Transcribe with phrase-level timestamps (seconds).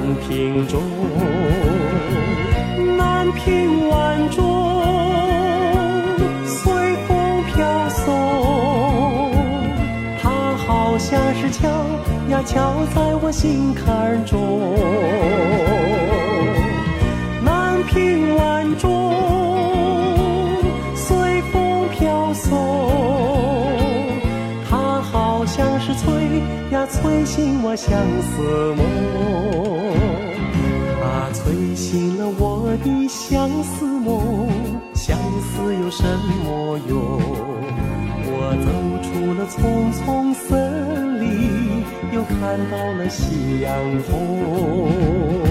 [0.00, 0.80] 南屏钟。
[2.96, 4.42] 南屏晚钟
[6.46, 6.72] 随
[7.06, 9.30] 风飘送，
[10.22, 11.68] 它好像是敲
[12.30, 14.62] 呀敲在我心坎中。
[17.44, 18.90] 南屏晚钟
[26.80, 28.80] 呀催醒我相思梦。
[31.32, 34.48] 催醒了我的相思梦，
[34.94, 36.02] 相思有什
[36.44, 36.98] 么用？
[38.26, 38.68] 我走
[39.06, 43.72] 出了丛丛森林，又看到了夕阳
[44.10, 45.49] 红。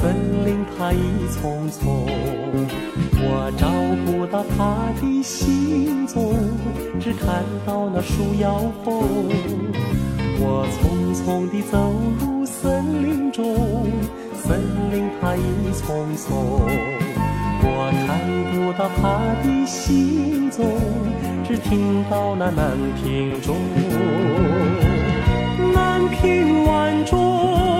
[0.00, 2.06] 森林它一丛丛，
[3.20, 3.68] 我找
[4.06, 6.34] 不到他的行踪，
[6.98, 9.04] 只看到那树摇风。
[10.38, 13.44] 我匆匆地走入森林中，
[14.32, 14.58] 森
[14.90, 16.62] 林它一丛丛，
[17.62, 18.08] 我看
[18.54, 20.64] 不到他的行踪，
[21.46, 23.54] 只听到那南屏钟，
[25.74, 27.79] 南屏晚钟。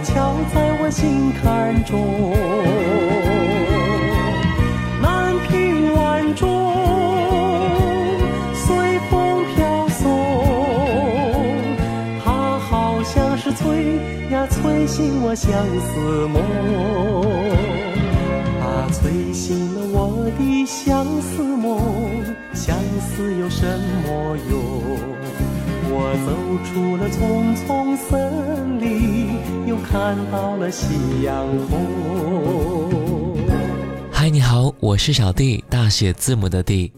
[0.00, 2.32] 敲在我心坎中，
[5.00, 6.46] 南屏晚钟
[8.54, 10.02] 随风飘送，
[12.24, 13.96] 它好像是催
[14.30, 15.50] 呀催醒我相
[15.80, 16.42] 思梦，
[18.60, 21.78] 它催醒了我的相思梦，
[22.52, 23.64] 相思有什
[24.06, 24.73] 么用？
[26.16, 26.30] 走
[26.64, 33.36] 出了丛丛森林，又看到了夕阳红。
[34.12, 36.92] 嗨，你好，我是小弟，大写字母的弟。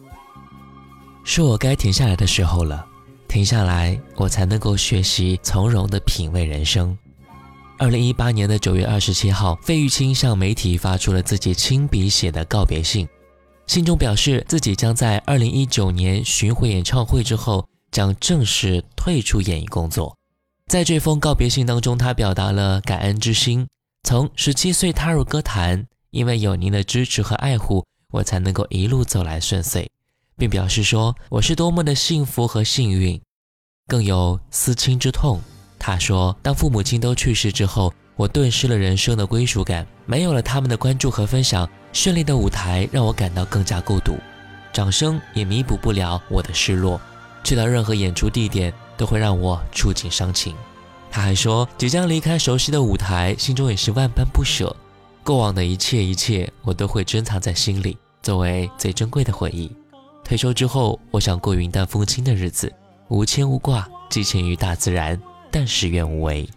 [1.25, 2.85] 是我该停下来的时候了，
[3.27, 6.97] 停下来，我才能够学习从容的品味人生。
[7.79, 13.09] 二零一八年的九月二十七号，费玉清向媒体发出了自己亲笔写的告别信，
[13.67, 17.67] 信中表示自己将在二零一九年巡回演唱会之后。
[17.97, 20.15] 将正式退出演艺工作。
[20.67, 23.67] 在这封告别信当中，他表达了感恩之心。
[24.03, 29.89] 从十七岁踏入歌坛，因为有您的支持和爱护，我才能够一路走来顺遂，
[30.37, 33.19] 并表示说我是多么的幸福和幸运，
[33.87, 35.41] 更有思亲之痛。
[35.79, 44.19] 他说，当父母亲都去世之后，我顿失了人生的归属感，没有了他们的关注和分享，绚丽的舞台让我感到更加孤独，
[44.71, 47.01] 掌声也弥补不了我的失落。
[47.47, 50.53] 去到任何演出地点都会让我触景伤情。
[51.13, 54.75] 他还说，即将离开熟悉的舞台，心中也是万般不舍。
[55.23, 59.71] 过往的一切一切，我都会珍藏在心里，作为最珍贵的回忆。
[60.25, 62.73] 退休之后，我想过云淡风轻的日子，
[63.07, 65.17] 无牵无挂，寄情于大自然，
[65.53, 66.49] 但使愿无违。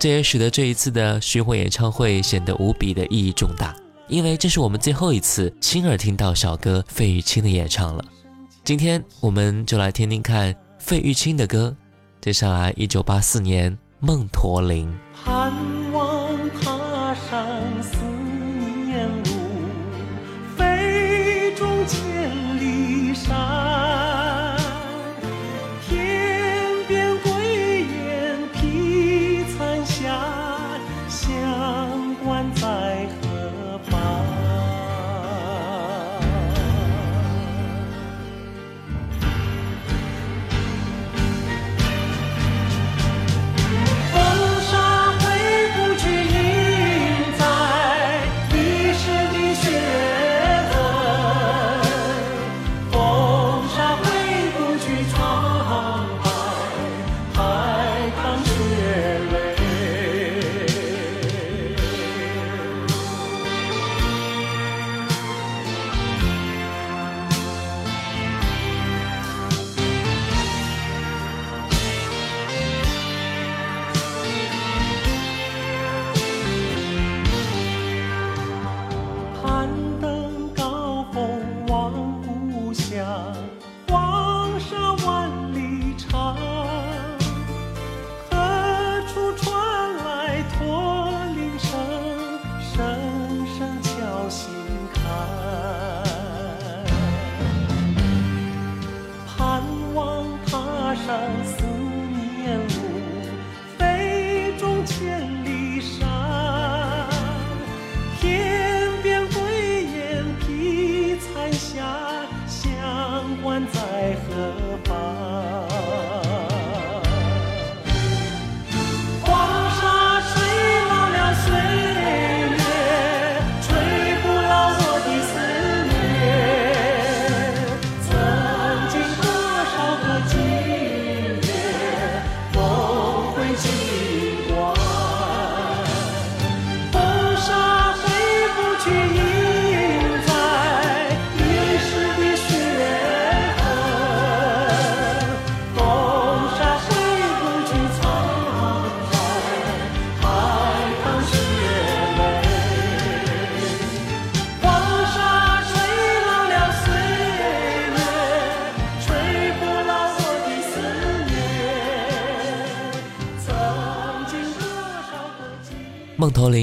[0.00, 3.72] 这也使得这一次的巡回演唱会显得无比的意义重大，
[4.08, 8.04] 因为这是我们最后一次亲耳听到小哥费玉清的演唱了。
[8.68, 11.74] 今天我们就来听听看费玉清的歌。
[12.20, 14.94] 接下来，一九八四年，《梦驼铃》。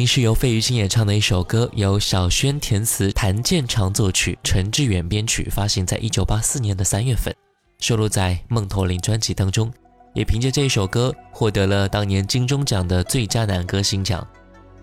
[0.06, 7.34] 是由费玉清演唱的一首歌，由小轩填词，谭健常作曲，陈志远编曲，发行在一九八四年的三月份，
[7.80, 9.72] 收录在《梦驼铃》专辑当中。
[10.14, 14.26] 也凭借这一首歌获得了当年金钟奖的最佳男歌星奖。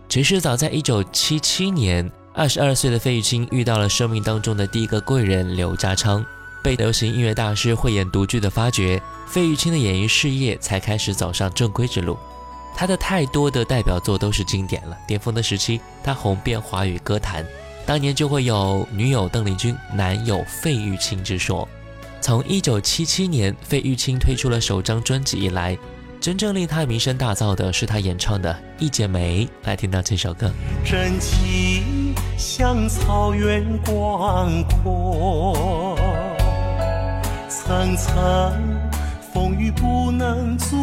[0.06, 6.22] 其实早在一九七七年，二十二岁的费玉清遇到了生命当中的第一个贵人刘家昌，
[6.62, 12.18] 被流行音乐大师慧眼独具的发掘，费玉清的演艺事业才开始走上正规之路。
[12.74, 17.44] 他的太多的代表作都是经典了，巅峰的时期他红遍华语歌坛，
[17.86, 21.68] 当年就会有女友邓丽君，男友费玉清之说。
[22.20, 25.76] 从一九七七年费玉清推出了首张专辑以来，
[26.20, 29.44] 真正令他名声大噪的是他演唱的《一剪梅》。
[29.64, 30.48] 来听到这首歌，
[30.84, 35.98] 真情像草原广阔，
[37.48, 38.52] 层层
[39.34, 40.76] 风雨不能阻，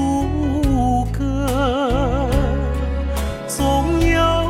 [3.48, 4.50] 总有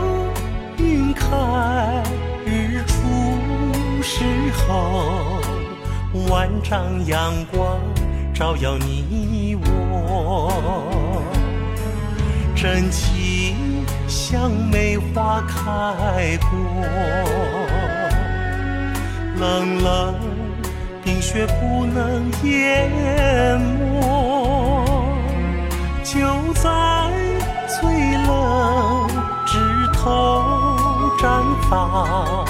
[0.78, 2.04] 云开
[2.46, 2.94] 日出
[4.02, 4.24] 时
[4.68, 5.38] 候。
[6.28, 7.80] 万丈阳光
[8.34, 10.52] 照耀你我，
[12.56, 16.50] 真情像梅花开过，
[19.40, 20.16] 冷冷
[21.04, 22.90] 冰雪不能淹
[23.62, 24.49] 没，
[26.12, 26.18] 就
[26.56, 26.70] 在
[27.68, 27.78] 最
[28.26, 29.08] 冷
[29.46, 29.60] 枝
[29.94, 30.44] 头
[31.20, 32.44] 绽放，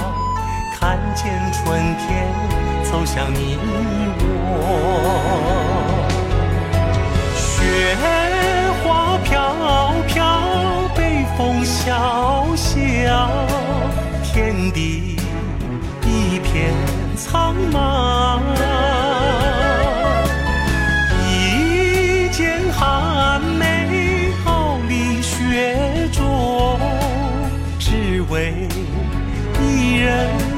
[0.80, 2.32] 看见春天。
[2.89, 3.58] 走向你
[4.48, 4.63] 我，
[7.36, 7.98] 雪
[8.82, 9.30] 花飘
[10.08, 10.39] 飘，
[10.96, 13.30] 北风萧萧，
[14.24, 15.18] 天地
[16.06, 16.74] 一片
[17.18, 18.39] 苍茫。
[28.30, 28.68] 为
[29.60, 30.49] 一人。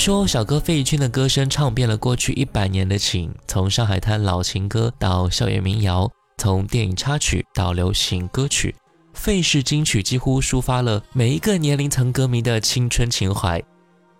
[0.00, 8.74] 说，小哥费玉清的歌声唱遍了过去一百年的情，从上海滩老情歌到校园民谣，从电影插曲到流行歌曲，
[9.12, 13.62] 费氏金曲几乎抒发了每一个年龄层歌迷的青春情怀。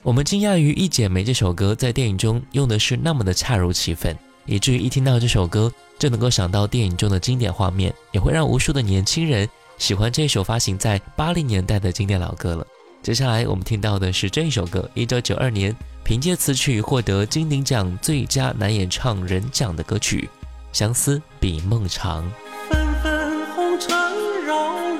[0.03, 12.67] 我们惊讶于《一剪梅》这首歌在电影中用的是那么的恰如其分，以至于一听到这首歌就能够想到电影中的经典画面，也会让无数的年轻人喜欢这首发行在八零年代的经典老歌了。
[13.03, 20.29] 接下来我们听到的是这一首歌，一九九二年凭借此曲获得金鼎奖最佳男演唱人奖的歌曲
[20.79, 22.23] 《相思比梦长》。
[22.69, 23.97] 纷纷红尘
[24.45, 24.55] 扰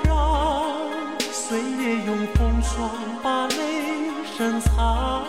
[0.05, 0.77] 扰，
[1.31, 2.91] 岁月用风霜
[3.23, 3.57] 把泪
[4.35, 5.23] 深藏。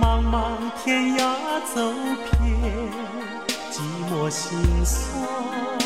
[0.00, 1.36] 茫茫天涯
[1.72, 1.94] 走
[2.32, 2.90] 遍，
[3.70, 5.85] 寂寞心酸。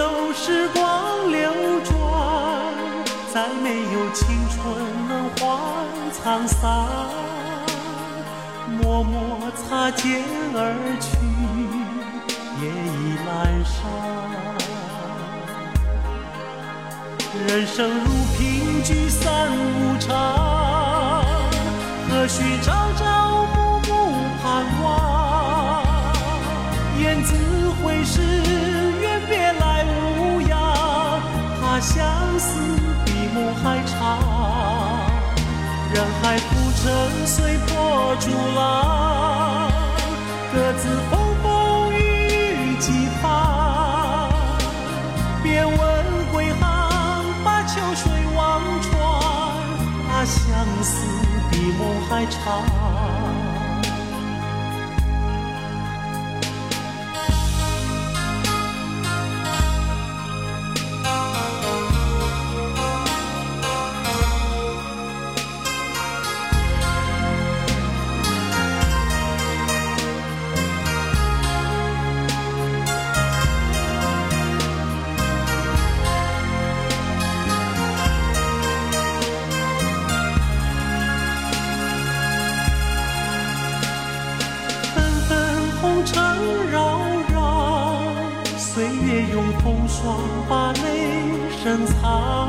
[0.00, 1.52] 有时光流
[1.84, 1.92] 转，
[3.34, 4.58] 再没有青春
[5.06, 5.38] 能换
[6.10, 6.88] 沧桑，
[8.80, 10.58] 默默擦肩而
[11.02, 11.18] 去，
[12.62, 12.96] 夜已
[13.28, 13.28] 阑
[13.66, 13.76] 珊。
[17.46, 18.06] 人生如
[18.38, 20.08] 凭据散无常，
[22.08, 23.90] 何须朝朝暮暮
[24.42, 24.88] 盼望？
[26.98, 27.28] 雁字
[27.82, 28.18] 回时，
[31.80, 32.60] 相思
[33.04, 33.10] 比。
[33.32, 34.18] 梦还长，
[35.94, 39.70] 人海浮沉，随波逐浪，
[40.52, 44.28] 各自风风雨雨几番。
[45.44, 45.74] 别问
[46.32, 48.90] 归航，把秋水望穿，
[50.08, 51.06] 怕相思
[51.52, 52.99] 比梦还长。
[89.62, 90.16] 风霜
[90.48, 90.78] 把泪
[91.62, 92.48] 深藏，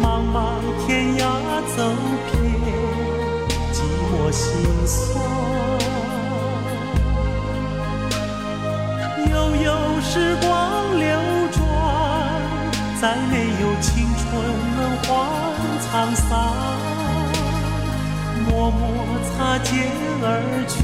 [0.00, 0.36] 茫茫
[0.86, 1.20] 天涯
[1.74, 1.78] 走
[2.30, 2.34] 遍，
[3.72, 3.76] 寂
[4.10, 4.40] 寞心
[4.86, 4.92] 酸。
[9.30, 9.66] 悠悠
[10.00, 10.48] 时光
[10.98, 11.06] 流
[11.52, 11.60] 转，
[13.00, 14.22] 再没有青春
[14.76, 15.08] 能换
[15.80, 16.30] 沧桑。
[18.46, 18.80] 默默
[19.24, 19.70] 擦肩
[20.22, 20.24] 而
[20.68, 20.74] 去，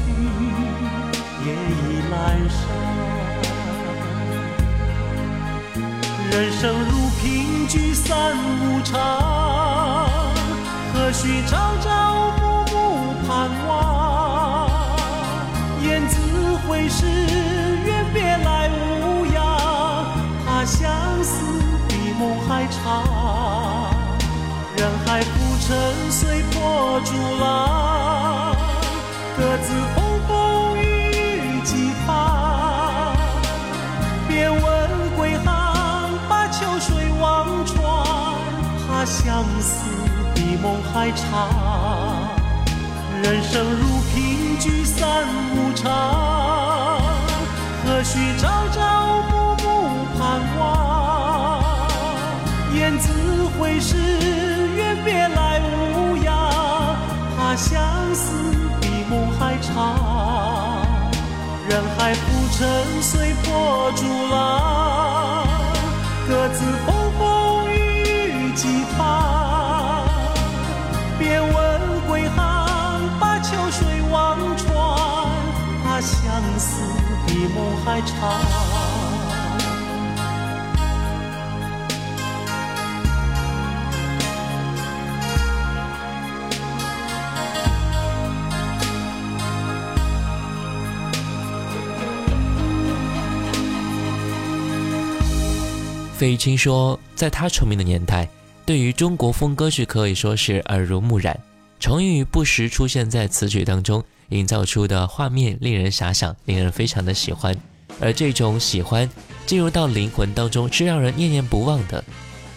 [1.45, 2.13] 夜已阑
[2.49, 2.57] 珊。
[6.31, 8.99] 人生如平聚散无常，
[10.93, 14.69] 何须朝朝暮暮盼望？
[15.81, 16.19] 雁字
[16.67, 17.07] 回时，
[17.83, 20.05] 愿别来无恙。
[20.45, 20.91] 怕相
[21.23, 21.41] 思
[21.87, 23.89] 比梦还长。
[24.77, 25.29] 人海浮
[25.65, 27.68] 沉，随波逐浪，
[40.99, 41.47] 还长，
[43.23, 45.25] 人生如凭据散
[45.55, 45.89] 无常，
[47.85, 49.65] 何须朝朝暮暮
[50.19, 51.63] 盼望？
[52.73, 53.13] 雁字
[53.57, 53.95] 回时，
[54.75, 56.97] 愿别来无恙。
[57.37, 60.85] 怕相思比梦还长，
[61.69, 62.27] 人海浮
[62.57, 62.67] 沉，
[63.01, 64.03] 随波逐
[64.33, 65.47] 浪，
[66.27, 66.65] 各自
[77.85, 78.39] 还长。
[96.17, 98.27] 费玉清说，在他成名的年代。
[98.65, 101.39] 对于中国风歌曲可以说是耳濡目染，
[101.79, 107.55] 成语不时出现在词曲当中，营造出的画面令人遐想，令人非常的喜欢。
[108.01, 109.09] 而这种喜欢
[109.45, 112.03] 进入到灵魂当中，是让人念念不忘的。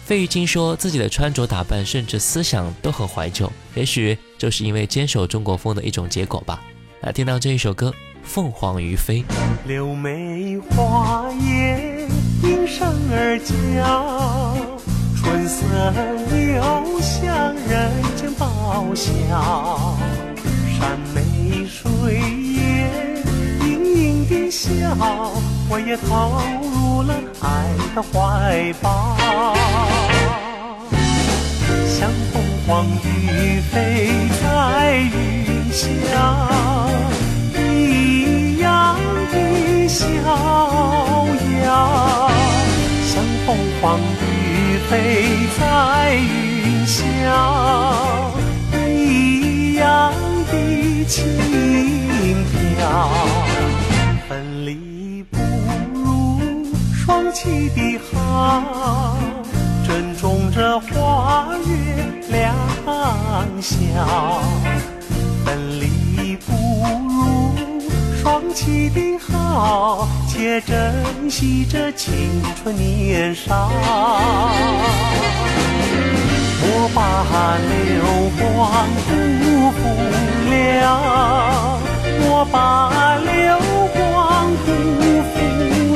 [0.05, 6.61] 费玉清说自己的穿着打扮，甚至思想都很怀旧，也许就是因为坚守中国风的一种结果吧。
[6.99, 7.89] 来听到这一首歌
[8.23, 9.21] 《凤凰于飞》，
[9.65, 12.07] 柳梅花叶
[12.43, 14.72] 应声而叫。
[15.23, 15.63] 春色
[16.29, 19.97] 留香，人间报晓。
[20.77, 22.91] 山美水也，
[23.65, 23.65] 盈
[23.95, 24.95] 盈的笑，
[25.69, 27.47] 我也投入了爱
[27.95, 29.15] 的怀抱。
[31.87, 34.11] 像凤凰于飞
[34.41, 35.02] 在
[44.93, 44.99] 飞
[45.59, 47.01] 在云霄，
[48.87, 50.13] 一样
[50.51, 53.09] 的轻飘。
[54.29, 55.39] 分离不
[55.95, 56.39] 如
[56.93, 59.17] 双栖的好，
[59.87, 62.53] 珍重这花月良
[63.59, 64.43] 宵。
[68.53, 70.07] 起的好。
[70.27, 73.69] 且珍惜这青春年少，
[76.61, 76.99] 莫把
[77.57, 77.71] 流
[78.39, 79.11] 光辜
[79.71, 79.79] 负
[80.49, 81.79] 了，
[82.25, 83.29] 我把流
[83.93, 84.67] 光辜
[85.31, 85.35] 负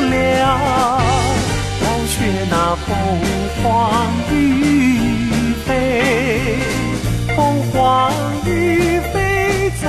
[0.02, 0.16] 了，
[1.84, 2.16] 要学
[2.50, 2.54] 那
[2.86, 2.88] 凤
[3.64, 3.66] 凰
[4.32, 4.36] 于
[5.66, 5.70] 飞，
[7.36, 7.38] 凤
[7.72, 7.76] 凰
[8.46, 8.48] 于
[9.12, 9.16] 飞
[9.82, 9.86] 在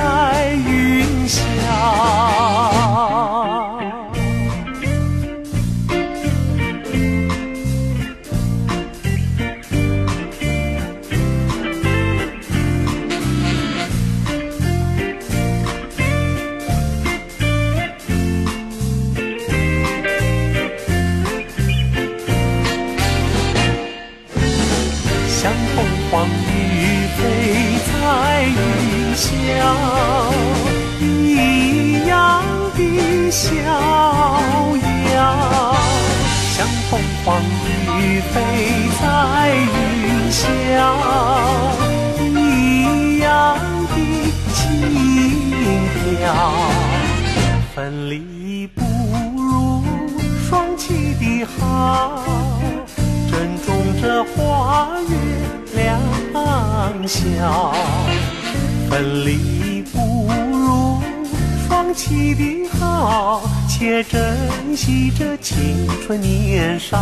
[62.09, 66.97] 双栖的好，且珍惜这青春年少。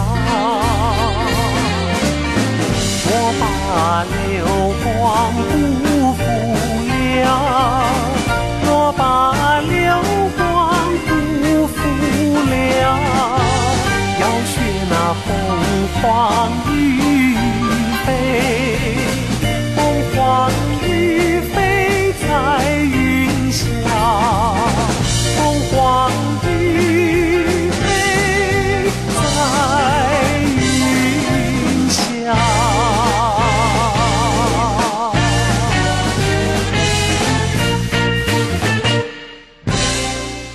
[3.10, 4.46] 我把流
[4.84, 6.22] 光辜负
[7.24, 7.26] 了，
[8.66, 9.96] 我把流
[10.36, 10.38] 光
[11.08, 11.10] 辜
[11.68, 11.78] 负
[12.50, 12.52] 了，
[14.20, 14.54] 要学
[14.90, 14.94] 那
[15.24, 15.26] 凤
[16.02, 16.04] 凰
[16.76, 16.76] 于
[18.06, 18.08] 飞，
[19.74, 19.78] 凤
[20.14, 20.16] 凰
[20.84, 20.86] 于
[21.54, 21.56] 飞。
[22.20, 22.28] 在
[22.84, 22.92] 云
[23.54, 23.64] 霄，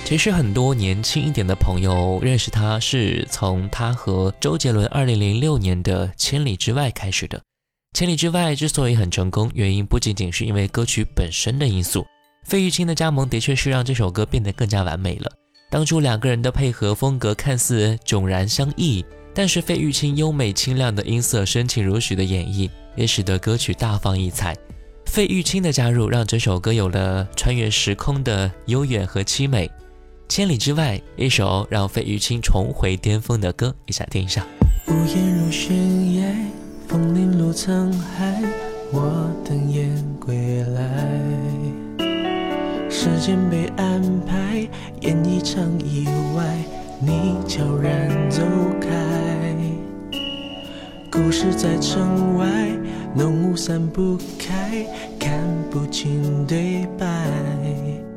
[0.05, 7.41] 其实很多年轻一点的朋友认识他是从他和周杰伦二零零六年的《千里之外》开始的。
[7.97, 12.05] 千里之外之所以很成功，原因不仅仅是因为歌曲本身的因素，
[12.43, 15.31] 费玉清的加盟的确是让这首歌变得更加完美了。
[15.69, 19.03] 当初两个人的配合风格看似迥然相异，
[19.33, 24.55] 但是费玉清优美清亮的音色、深情如许的演绎，也使得歌曲大放异彩。
[25.05, 29.69] 费玉清的加入让这首歌有了穿越时空的悠远和凄美。
[30.29, 34.45] 千里之外，一首让费玉清重回巅峰的歌，一起听一下。
[34.87, 36.23] 屋檐如悬崖。
[36.87, 38.39] 风铃落沧海，
[38.91, 41.72] 我等雁归来。
[43.03, 44.65] 时间被安排，
[45.01, 46.41] 演一场意外，
[47.01, 48.41] 你悄然走
[48.79, 48.87] 开。
[51.11, 52.47] 故事在城外，
[53.13, 54.85] 浓雾散不开，
[55.19, 55.37] 看
[55.69, 57.05] 不清对白。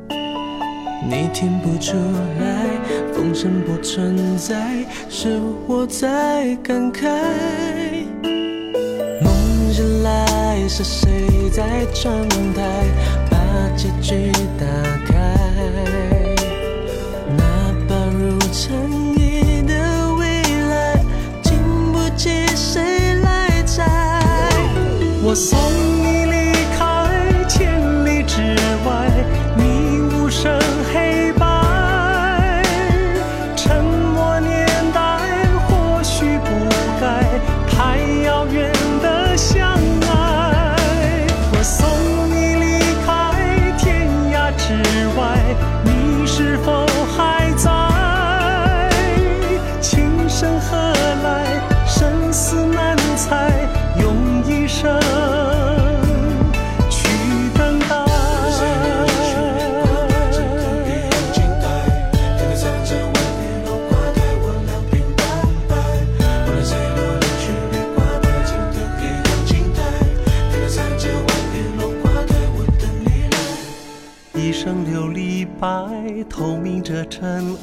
[0.09, 1.97] 你听不出
[2.39, 7.09] 来，风声不存在，是我在感慨。
[9.21, 13.26] 梦醒来是谁在窗台
[14.01, 14.65] 结局打
[15.05, 15.13] 开？
[17.37, 17.41] 那
[17.87, 19.71] 把如尘埃的
[20.15, 21.03] 未来，
[21.43, 21.57] 经
[21.91, 23.85] 不起谁来摘。
[25.23, 25.57] 我送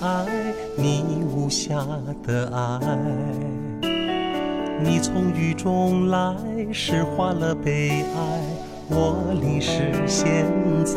[0.04, 0.26] 爱，
[0.76, 1.82] 你无瑕
[2.26, 2.78] 的爱。
[4.82, 6.36] 你从雨中来，
[6.70, 8.40] 诗化了悲哀，
[8.90, 10.44] 我淋湿现
[10.84, 10.94] 在。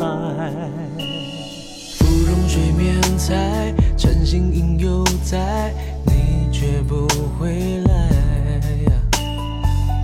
[1.98, 5.74] 芙蓉水面采，晨星影犹在，
[6.06, 7.08] 你却不
[7.40, 8.10] 回来。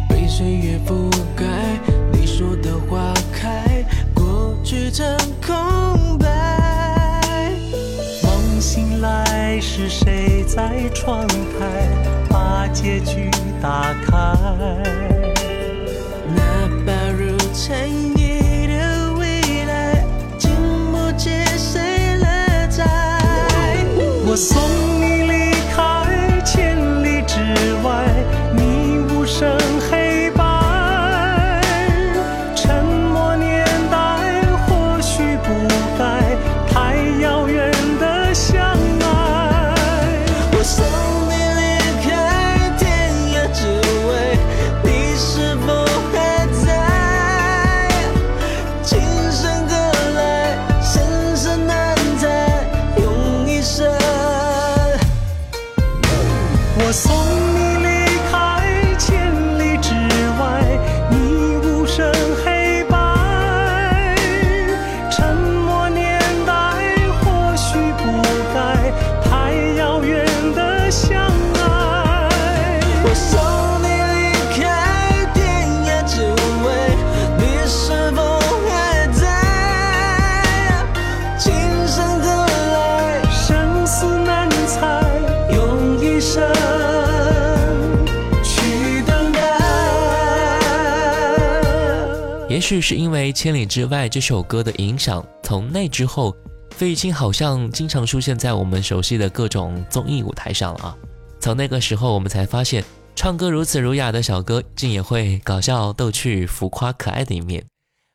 [0.08, 1.44] 被岁月覆盖，
[2.14, 3.86] 你说的花开，
[4.16, 5.06] 过去曾
[9.94, 11.88] 谁在窗台
[12.28, 13.30] 把结局
[13.62, 14.12] 打开？
[16.36, 20.04] 那薄如蝉翼的未来，
[20.40, 20.50] 经
[20.92, 22.84] 不起谁来摘。
[24.26, 24.60] 我送
[93.44, 96.34] 千里之外》这首歌的影响，从那之后，
[96.70, 100.98] 费玉清好像经常出现在我们熟悉的各种综艺舞台上了啊。
[101.42, 102.86] 从那个时候，我们才发现，
[103.18, 107.66] 唱歌如此儒雅的小哥，竟也会搞笑、逗趣、浮夸、可爱的一面。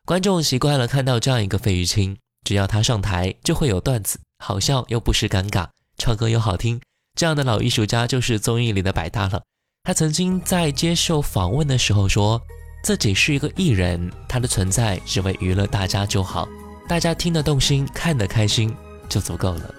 [0.03, 5.67] 观众习惯了看到这样一个费玉清，只要他上台，就会有段子，好笑又不失尴尬，
[5.99, 6.81] 唱歌又好听。
[7.13, 9.43] 这样的老艺术家就是综艺里的百搭了。
[9.83, 12.41] 他曾经在接受访问的时候说。
[12.81, 16.47] 自己是一个艺人，他的存在只为娱乐大家就好，
[16.87, 18.73] 大家听得动心，看得开心
[19.07, 19.75] 就足够了。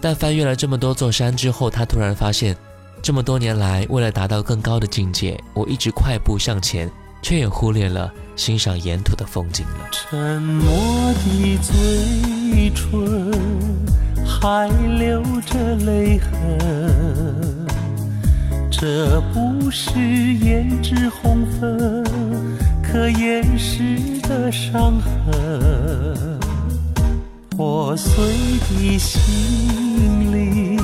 [0.00, 2.54] 但翻越了这么多座山之后，他突然发现，
[3.02, 6.90] 这么多年来，为了达到更高的境界，我一直快步向前，
[7.22, 9.88] 却也忽略了欣赏沿途的风景了。
[9.90, 13.32] 沉默的嘴唇
[14.24, 14.68] 还
[14.98, 17.66] 留着泪痕，
[18.70, 22.04] 这不是胭脂红粉
[22.92, 26.38] 可掩饰的伤痕。
[27.56, 28.12] 破碎
[28.68, 30.78] 的心灵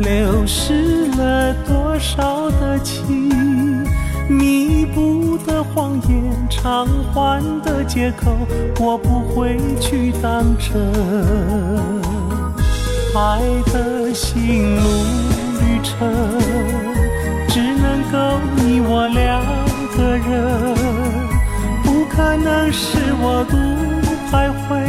[0.00, 3.84] 流失了多少的情？
[4.28, 8.36] 弥补的谎言，偿还的借口，
[8.78, 10.72] 我不会去当真。
[13.14, 13.40] 爱
[13.72, 14.82] 的心路
[15.60, 15.98] 旅程，
[17.48, 19.42] 只能够你我两
[19.96, 20.30] 个人，
[22.14, 23.56] 可能是我独
[24.30, 24.80] 徘徊，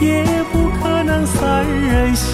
[0.00, 2.32] 也不可能三人行。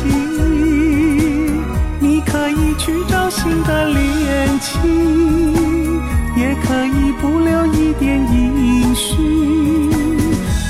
[2.00, 6.00] 你可以去找新的恋情，
[6.36, 9.90] 也可以不留一点音讯，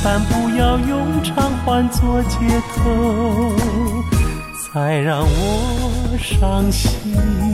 [0.02, 2.38] 但不要用偿还做借
[2.74, 3.54] 口，
[4.72, 7.51] 再让我伤心。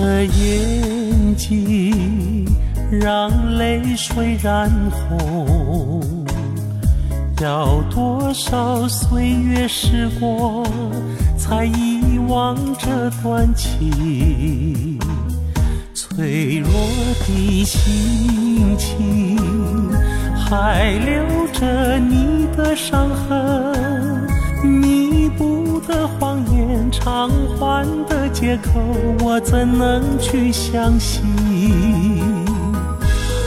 [0.00, 2.46] 的眼睛，
[2.90, 6.00] 让泪水染红。
[7.40, 10.64] 要多少岁月时光，
[11.36, 14.98] 才遗忘这段情？
[15.94, 16.70] 脆弱
[17.26, 19.36] 的心情，
[20.36, 24.07] 还留着你的伤痕。
[26.98, 28.80] 偿还的借口，
[29.20, 31.24] 我怎能去相信？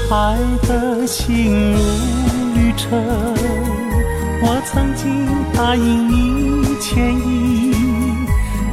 [0.10, 0.38] 爱
[0.68, 1.78] 的心路
[2.56, 2.98] 旅程，
[4.42, 7.74] 我曾经答应你牵引，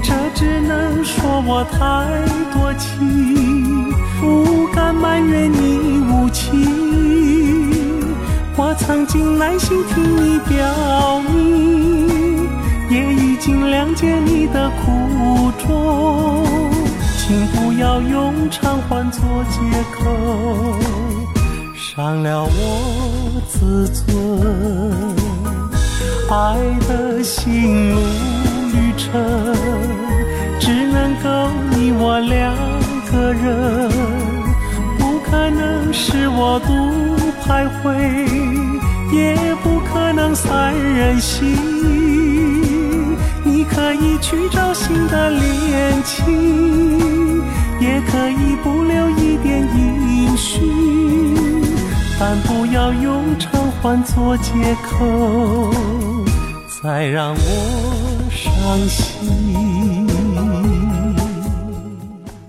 [0.03, 1.79] 这只能说我太
[2.55, 6.47] 多情，不敢埋怨你无情。
[8.57, 12.28] 我曾经耐心听你表明，
[12.90, 16.44] 也已经谅解你的苦衷，
[17.18, 19.61] 请不要用偿还做借
[19.92, 20.11] 口，
[21.77, 24.07] 伤了我自尊。
[26.31, 26.57] 爱
[26.88, 28.01] 的心路
[28.72, 29.20] 旅程，
[30.59, 31.29] 只能够
[31.70, 32.55] 你我两
[33.11, 33.90] 个人，
[34.98, 36.72] 不可能是我独
[37.42, 37.96] 徘徊，
[39.11, 42.18] 也不可能三人行。
[43.88, 47.42] 可以去找新的恋情，
[47.81, 50.61] 也可以不留一点音讯，
[52.20, 55.72] 但不要用偿还做借口，
[56.83, 60.07] 再让我伤心。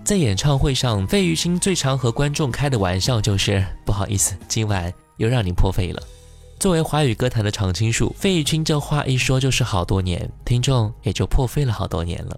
[0.03, 6.03] 在演唱会上，费玉清最常和观众开的玩笑就是：“不好意思，今晚又让你破费了。”
[6.59, 12.37] 作为华语歌坛的常青树，费玉清这话一说就是好多年，听众也就破费了好多年了。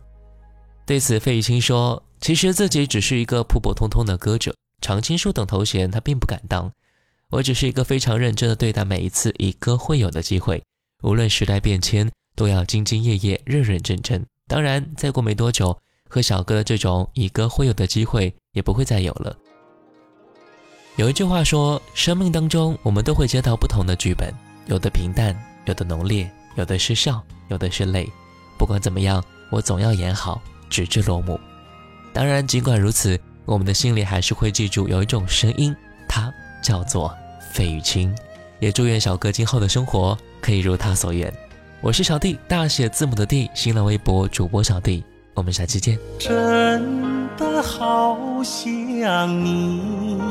[0.85, 6.71] 对此，费玉清说：“其实自己只是一个普普通通的歌者，常青树等头衔他并不敢当。
[7.31, 10.61] 我只是一个非常认真的对待每一次以歌会友的机会，
[11.01, 14.23] 无论时代变迁，都要兢兢业业、认认真真。
[14.47, 15.75] 当然，再过没多久。”
[16.13, 19.33] 和小哥的这种以歌会友的机会也不会再有了。
[20.97, 24.33] 有一句话说，生命当中我们都会接到不同的剧本，
[24.65, 28.09] 有的平淡，有的浓烈，有的是笑，有的是泪。
[28.57, 31.39] 不管怎么样，我总要演好，直至落幕。
[32.13, 35.73] 当然，尽管如此，我们的心里还是会记住有一种声音，
[36.09, 37.15] 它叫做
[37.53, 38.13] 费玉清。
[38.59, 41.33] 也祝愿小哥今后的生活可以如他所愿。
[41.79, 45.03] 我是小弟，大写字母的弟，新浪微博主播小弟。
[45.33, 45.97] 我们下期见。
[46.19, 50.21] 真的好想你，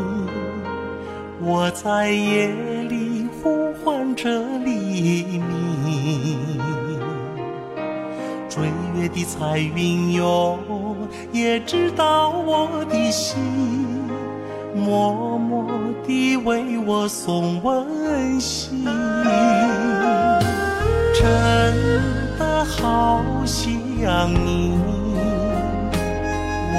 [1.42, 2.48] 我在夜
[2.88, 4.28] 里呼唤着
[4.64, 5.42] 黎明。
[8.48, 10.58] 追月的彩云哟，
[11.32, 13.38] 也知道我的心，
[14.74, 15.66] 默默
[16.06, 18.84] 地为我送温馨。
[21.14, 21.24] 真
[22.38, 24.78] 的好想你。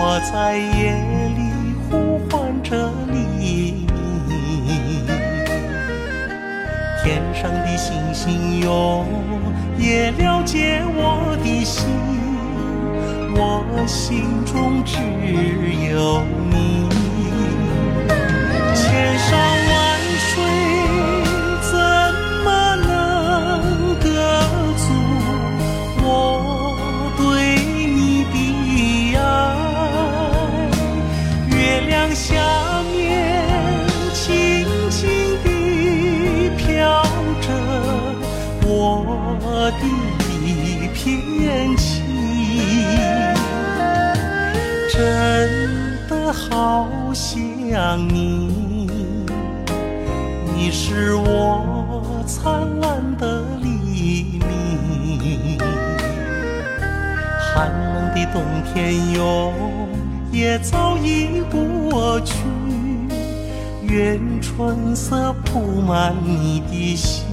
[0.04, 1.21] 我在夜
[7.42, 9.04] 上的星星哟，
[9.76, 11.88] 也了解我的心，
[13.34, 15.00] 我心中只
[15.90, 16.88] 有你，
[18.76, 19.74] 千山万
[20.20, 20.30] 水
[57.62, 58.42] 寒冷的冬
[58.74, 59.54] 天哟，
[60.32, 62.34] 也早已过去，
[63.84, 67.31] 愿春色铺满你的心。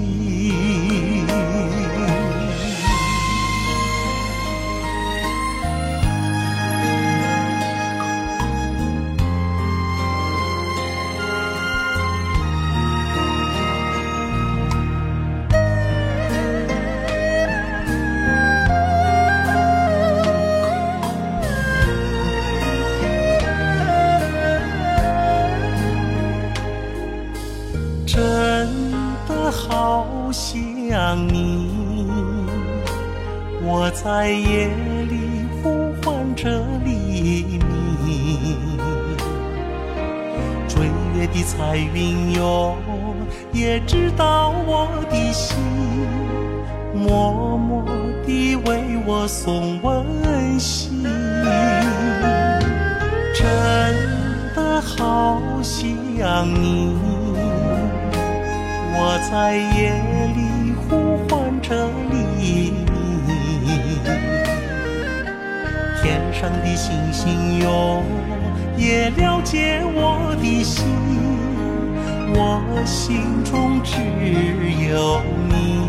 [47.09, 47.83] 默默
[48.27, 51.03] 地为我送温馨。
[53.35, 53.43] 真
[54.55, 56.95] 的好想你。
[58.93, 59.95] 我在夜
[60.37, 62.87] 里呼唤着黎明，
[66.03, 68.03] 天上的星星哟，
[68.77, 70.85] 也了解我的心，
[72.35, 73.97] 我心中只
[74.91, 75.23] 有。
[75.49, 75.89] 你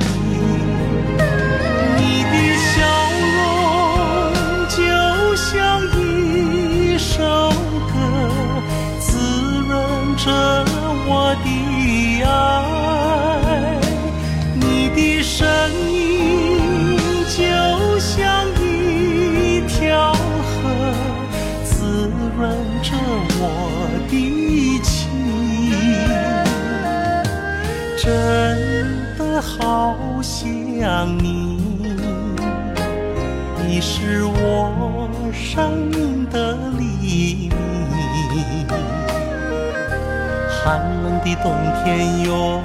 [10.30, 10.66] 着
[11.08, 11.48] 我的
[12.24, 12.28] 爱，
[14.56, 15.48] 你的声
[15.92, 15.98] 音
[17.36, 17.38] 就
[18.00, 20.14] 像一条河，
[21.64, 22.40] 滋润
[22.84, 22.88] 着
[23.40, 23.44] 我
[24.10, 24.14] 的
[24.84, 24.90] 情。
[27.98, 28.06] 真
[29.18, 31.58] 的好想你，
[33.66, 37.69] 你是我生命的黎明。
[40.62, 42.62] 寒冷的冬天哟，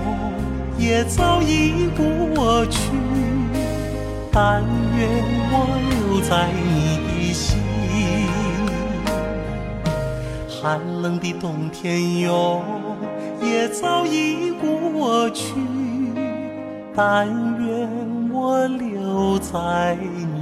[0.77, 2.91] 也早已过去，
[4.33, 4.63] 但
[4.97, 5.09] 愿
[5.51, 5.55] 我
[5.89, 7.59] 留在你的心。
[10.49, 12.63] 寒冷的冬天哟，
[13.41, 15.55] 也早已过去，
[16.95, 17.27] 但
[17.61, 17.89] 愿
[18.33, 20.34] 我留在你。